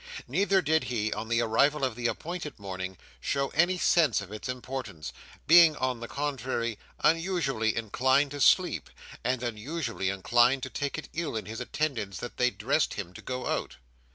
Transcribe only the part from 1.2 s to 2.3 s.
the arrival of the